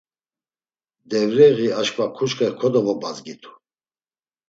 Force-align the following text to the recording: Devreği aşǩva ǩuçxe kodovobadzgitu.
Devreği 1.09 1.69
aşǩva 1.79 2.05
ǩuçxe 2.15 2.47
kodovobadzgitu. 2.59 3.51